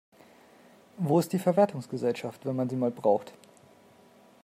Wo 0.97 1.19
ist 1.19 1.31
die 1.31 1.37
Verwertungsgesellschaft, 1.37 2.43
wenn 2.47 2.55
man 2.55 2.67
sie 2.67 2.75
mal 2.75 2.89
braucht? 2.89 3.33